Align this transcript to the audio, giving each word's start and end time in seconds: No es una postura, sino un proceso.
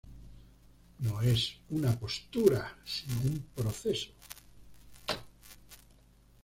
No 0.97 1.21
es 1.21 1.57
una 1.69 1.91
postura, 1.99 2.75
sino 2.83 3.21
un 3.21 3.45
proceso. 3.53 4.09